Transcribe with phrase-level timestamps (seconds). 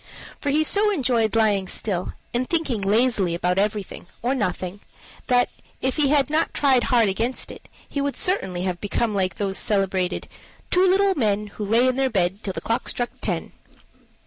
[0.39, 4.79] For he so enjoyed lying still, and thinking lazily about everything or nothing,
[5.27, 9.35] that, if he had not tried hard against it, he would certainly have become like
[9.35, 10.27] those celebrated
[10.71, 13.51] "Two little men Who lay in their bed till the clock struck ten."